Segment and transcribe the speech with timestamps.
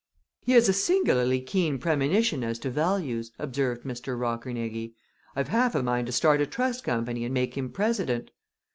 [0.41, 4.17] "He has a singularly keen premonition as to values," observed Mr.
[4.19, 4.95] Rockernegie.
[5.35, 8.31] "I've half a mind to start a trust company and make him president."